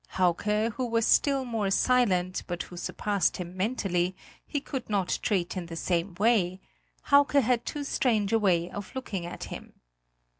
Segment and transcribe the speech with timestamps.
[0.15, 4.15] Hauke, who was still more silent, but who surpassed him mentally,
[4.47, 6.59] he could not treat in the same way;
[7.11, 9.73] Hauke had too strange a way of looking at him.